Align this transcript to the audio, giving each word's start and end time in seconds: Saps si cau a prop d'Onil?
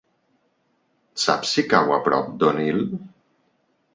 Saps 1.25 1.51
si 1.57 1.65
cau 1.75 1.93
a 1.97 2.01
prop 2.09 2.33
d'Onil? 2.39 2.83